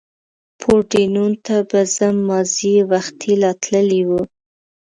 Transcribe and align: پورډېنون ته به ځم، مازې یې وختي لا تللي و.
پورډېنون 0.59 1.31
ته 1.45 1.55
به 1.69 1.81
ځم، 1.95 2.15
مازې 2.27 2.67
یې 2.75 2.81
وختي 2.91 3.33
لا 3.41 3.51
تللي 3.63 4.01
و. 4.07 4.11